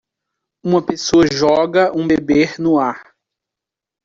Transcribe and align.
Uma 0.65 0.83
pessoa 0.83 1.27
joga 1.31 1.95
um 1.95 2.07
bebê 2.07 2.49
no 2.57 2.79
ar. 2.79 3.13